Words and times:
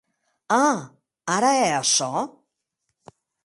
A!, 0.61 0.65
ara 1.35 1.53
hè 1.59 1.69
açò? 1.77 2.11